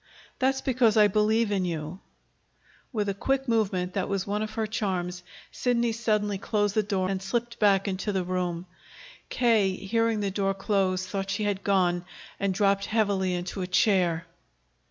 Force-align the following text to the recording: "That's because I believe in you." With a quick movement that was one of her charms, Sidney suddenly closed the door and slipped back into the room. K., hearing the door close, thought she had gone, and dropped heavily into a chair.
"That's 0.39 0.61
because 0.61 0.97
I 0.97 1.07
believe 1.07 1.51
in 1.51 1.63
you." 1.63 1.99
With 2.91 3.07
a 3.07 3.13
quick 3.13 3.47
movement 3.47 3.93
that 3.93 4.09
was 4.09 4.25
one 4.25 4.41
of 4.41 4.55
her 4.55 4.65
charms, 4.65 5.21
Sidney 5.51 5.91
suddenly 5.91 6.39
closed 6.39 6.73
the 6.73 6.81
door 6.81 7.07
and 7.07 7.21
slipped 7.21 7.59
back 7.59 7.87
into 7.87 8.11
the 8.11 8.23
room. 8.23 8.65
K., 9.29 9.75
hearing 9.75 10.21
the 10.21 10.31
door 10.31 10.55
close, 10.55 11.05
thought 11.05 11.29
she 11.29 11.43
had 11.43 11.63
gone, 11.63 12.03
and 12.39 12.51
dropped 12.51 12.87
heavily 12.87 13.35
into 13.35 13.61
a 13.61 13.67
chair. 13.67 14.25